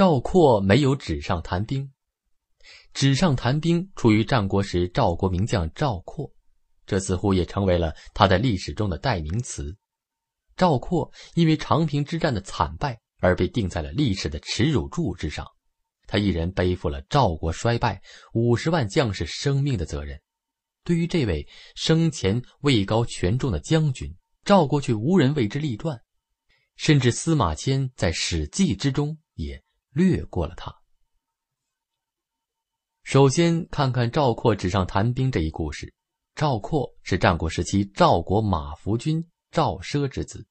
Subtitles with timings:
[0.00, 1.92] 赵括没有纸上谈兵，
[2.94, 6.32] 纸上谈兵出于战国时赵国名将赵括，
[6.86, 9.76] 这似乎也成为了他在历史中的代名词。
[10.56, 15.46] 赵括因为长平之战的惨败而被定在了历史的耻辱柱之上，
[16.06, 18.00] 他一人背负了赵国衰败、
[18.32, 20.18] 五十万将士生命的责任。
[20.82, 24.10] 对于这位生前位高权重的将军，
[24.46, 26.00] 赵国却无人为之立传，
[26.76, 29.62] 甚至司马迁在《史记》之中也。
[29.92, 30.74] 略过了他。
[33.02, 35.94] 首先看看赵括纸上谈兵这一故事。
[36.36, 40.46] 赵括是战国时期赵国马服君赵奢之子。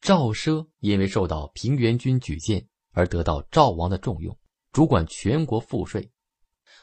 [0.00, 4.36] 赵奢因为受到平原君举荐而得到赵王的重用，
[4.72, 6.10] 主管全国赋税，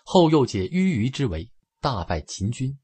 [0.05, 2.78] 后又解迂虞之围，大败秦军。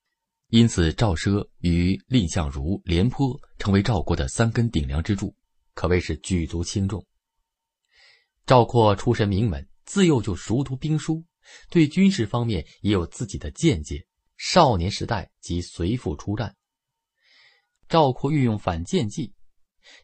[0.48, 5.34] 因此，赵奢与蔺相如、廉颇成为赵国的三根顶梁支柱，
[5.74, 7.06] 可谓是举足轻重。
[8.50, 11.24] 赵括出身名门，自幼就熟读兵书，
[11.70, 14.08] 对军事方面也有自己的见解。
[14.38, 16.56] 少年时代即随父出战。
[17.88, 19.36] 赵括运用反间计，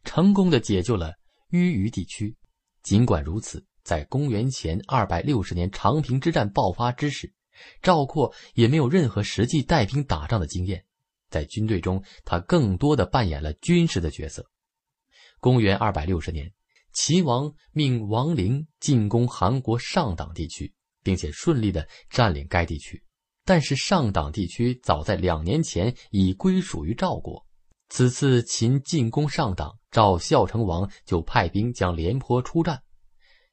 [0.04, 1.16] 成功的解救了
[1.50, 2.38] 淤虞地区。
[2.84, 7.34] 尽管如此，在公元前二百六十年长平之战爆发之时，
[7.82, 10.86] 赵括也没有任何实际带兵打仗的经验。
[11.32, 14.48] 在军队中，他更多的扮演了军师的角色。
[15.40, 16.54] 公元二百六十年。
[16.96, 23.04] 齐王命王陵进攻韩国上党地区，并且顺利的占领该地区。
[23.44, 27.46] 但是上党地区早在两年前已归属于赵国。
[27.90, 32.82] 此次秦进攻上党，赵孝成王就派兵将廉颇出战。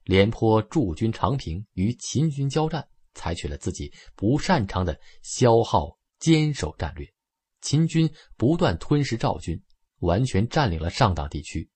[0.05, 7.13] 廉颇驻军长平，与秦军交战，采取了自己不擅长的消耗坚守战略。
[7.61, 9.61] 秦军不断吞噬赵军，
[9.99, 11.69] 完全占领了上党地区。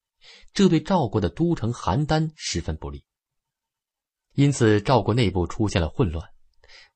[0.53, 3.05] 这对赵国的都城邯郸十分不利，
[4.35, 6.29] 因此赵国内部出现了混乱，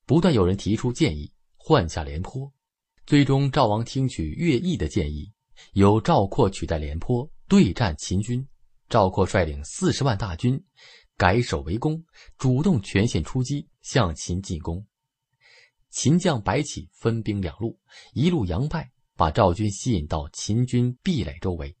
[0.05, 2.51] 不断有人提出建议换下廉颇。
[3.05, 5.31] 最终，赵王听取乐毅的建议，
[5.73, 8.47] 由赵括取代廉颇对战秦军。
[8.89, 10.61] 赵括率领四十万大军，
[11.15, 12.03] 改守为攻，
[12.37, 14.85] 主动全线出击，向秦进攻。
[15.89, 17.79] 秦将白起分兵两路，
[18.13, 21.75] 一路佯败，把赵军吸引到秦军壁垒周围。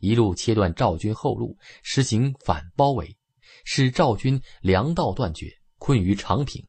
[0.00, 3.16] 一路切断赵军后路，实行反包围，
[3.64, 6.66] 使赵军粮道断绝，困于长平。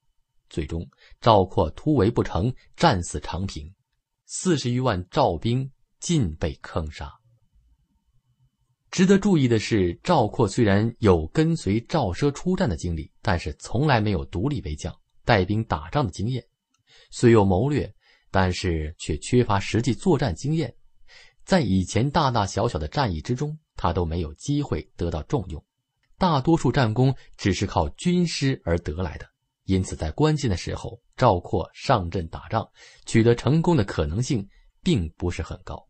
[0.50, 0.88] 最终，
[1.20, 3.74] 赵括突围不成，战死长平，
[4.26, 7.12] 四十余万赵兵尽被坑杀。
[8.92, 16.46] 值得注意的是，赵括虽然有跟随赵奢出战的经历，但是从来没有独立为将、带兵打仗的经验。
[17.10, 17.92] 虽有谋略，
[18.30, 20.72] 但是却缺乏实际作战经验。
[21.44, 25.64] 在以前大大小小的战役之中，他都没有机会得到重用，
[26.18, 29.28] 大多数战功只是靠军师而得来的。
[29.66, 32.70] 因此，在关键的时候，赵括上阵打仗，
[33.06, 34.48] 取得成功的可能性
[34.82, 35.86] 并不是很高。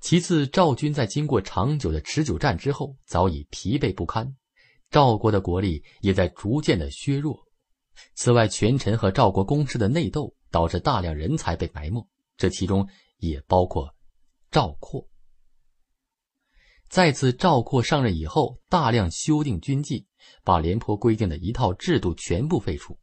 [0.00, 4.34] 其次，赵军在经过长久的持久战之后，早已疲惫不堪，
[4.90, 7.38] 赵国的国力也在逐渐的削弱。
[8.14, 12.02] 此外，权臣和赵国公室的内斗，导致大量人才被埋没，
[12.36, 12.86] 这其中。
[13.20, 13.94] 也包括
[14.50, 15.08] 赵括。
[16.88, 20.08] 再次，赵括上任以后，大量修订军纪，
[20.42, 22.98] 把廉颇规定的一套制度全部废除。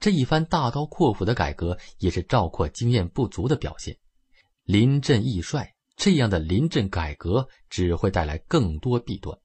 [0.00, 3.96] 这一番大刀阔斧的改革，也是赵括经验不足的表现。
[4.64, 9.38] 临阵易帅，这样的临阵改革只会带来更多弊端。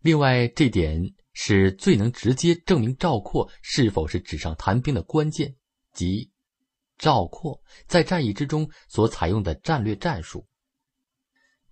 [0.00, 1.02] 另外，这点
[1.32, 5.54] 是最能直接证明赵括是否是纸上谈兵的关键，
[5.92, 6.30] 即。
[6.98, 10.46] 赵括在战役之中所采用的战略战术。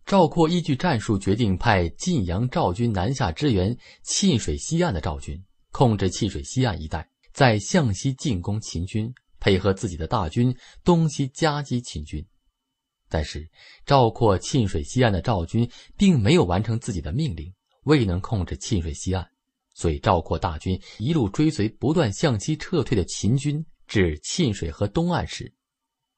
[0.04, 5.40] 赵括依据战术决定派晋阳赵军南下支援沁水西岸的赵军，
[5.70, 12.26] 控制沁水西岸一带，再向西进攻秦军，配合自己的大军东西夹击秦军。
[13.08, 13.48] 但是，
[13.86, 17.54] 赵括沁水西岸的赵军并没有完成自己的命令，
[17.84, 19.24] 未能控制沁水西岸，
[19.74, 23.64] 所以赵括大军一路追随不断向西撤退的秦军。
[23.92, 25.52] 至沁水河东岸时，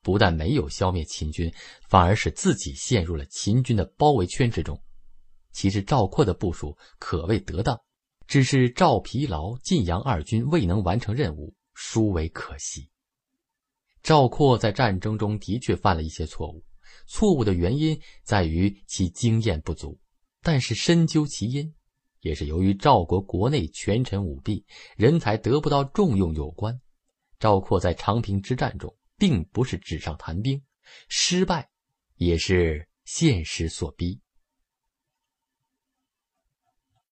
[0.01, 1.53] 不但没有消灭秦军，
[1.89, 4.81] 反而使自己陷入了秦军的包围圈之中。
[5.51, 7.77] 其实赵括的部署可谓得当，
[8.29, 12.89] 只是赵疲劳、晋阳二军未能完成任务，殊为可惜。
[14.05, 16.63] 赵括在战争中的确犯了一些错误，
[17.09, 19.99] 错误的原因在于其经验不足，
[20.43, 21.75] 但是深究其因，
[22.21, 24.65] 也是由于赵国国内权臣舞弊，
[24.97, 26.81] 人才得不到重用有关。
[27.45, 30.59] 赵括在长平之战中并不是纸上谈兵，
[31.11, 31.69] 失败
[32.15, 34.19] 也是现实所逼。